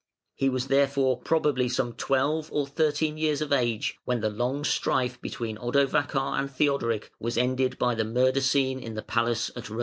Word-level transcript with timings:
He 0.33 0.49
was 0.49 0.65
therefore 0.67 1.19
probably 1.19 1.69
some 1.69 1.93
twelve 1.93 2.49
or 2.51 2.65
thirteen 2.65 3.17
years 3.17 3.39
of 3.39 3.53
age 3.53 3.99
when 4.03 4.19
the 4.21 4.31
long 4.31 4.63
strife 4.63 5.21
between 5.21 5.59
Odovacar 5.59 6.39
and 6.39 6.49
Theodoric 6.49 7.11
was 7.19 7.37
ended 7.37 7.77
by 7.77 7.93
the 7.93 8.03
murder 8.03 8.41
scene 8.41 8.79
in 8.79 8.95
the 8.95 9.03
palace 9.03 9.51
at 9.55 9.69
Ravenna. 9.69 9.79